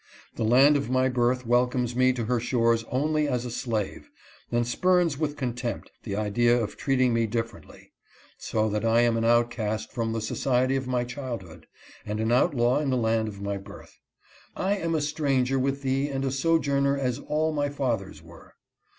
[0.35, 4.09] The land of my birth welcomes me to her shores only as a slave,
[4.51, 7.91] and spurns with contempt the idea of treating me differently;
[8.39, 11.67] so that I am an outcast from the society of my child hood,
[12.03, 13.99] and an outlaw in the land of my birth.'
[14.55, 18.55] I am a stranger with thee and a sojourner, as all my fathers were.'